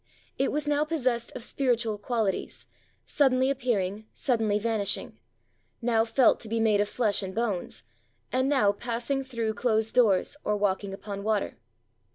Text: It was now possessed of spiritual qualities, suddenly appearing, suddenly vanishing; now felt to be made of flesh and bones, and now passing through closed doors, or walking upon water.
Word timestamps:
It 0.39 0.51
was 0.51 0.67
now 0.67 0.83
possessed 0.83 1.31
of 1.35 1.43
spiritual 1.43 1.99
qualities, 1.99 2.65
suddenly 3.05 3.51
appearing, 3.51 4.07
suddenly 4.11 4.57
vanishing; 4.57 5.19
now 5.79 6.05
felt 6.05 6.39
to 6.39 6.49
be 6.49 6.59
made 6.59 6.81
of 6.81 6.89
flesh 6.89 7.21
and 7.21 7.35
bones, 7.35 7.83
and 8.31 8.49
now 8.49 8.71
passing 8.71 9.23
through 9.23 9.53
closed 9.53 9.93
doors, 9.93 10.37
or 10.43 10.57
walking 10.57 10.91
upon 10.91 11.21
water. 11.21 11.59